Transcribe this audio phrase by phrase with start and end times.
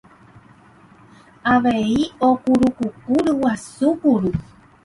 [1.53, 1.99] avei
[2.29, 4.31] okurukuku ryguasu kuru